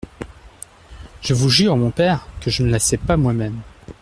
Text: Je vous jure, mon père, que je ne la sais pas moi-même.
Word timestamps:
Je 1.21 1.35
vous 1.35 1.49
jure, 1.49 1.77
mon 1.77 1.91
père, 1.91 2.25
que 2.39 2.49
je 2.49 2.63
ne 2.63 2.71
la 2.71 2.79
sais 2.79 2.97
pas 2.97 3.17
moi-même. 3.17 3.59